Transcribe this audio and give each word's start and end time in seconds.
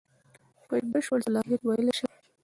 په 0.67 0.75
بشپړ 0.91 1.19
صلاحیت 1.25 1.61
ویلای 1.63 1.93
شم. 1.99 2.11